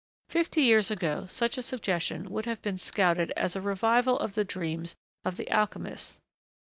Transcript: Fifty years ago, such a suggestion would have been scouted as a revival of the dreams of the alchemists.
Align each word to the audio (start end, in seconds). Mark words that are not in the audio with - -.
Fifty 0.29 0.63
years 0.63 0.89
ago, 0.89 1.27
such 1.27 1.59
a 1.59 1.61
suggestion 1.61 2.27
would 2.31 2.45
have 2.45 2.59
been 2.63 2.79
scouted 2.79 3.29
as 3.37 3.55
a 3.55 3.61
revival 3.61 4.17
of 4.17 4.33
the 4.33 4.43
dreams 4.43 4.95
of 5.23 5.37
the 5.37 5.47
alchemists. 5.51 6.19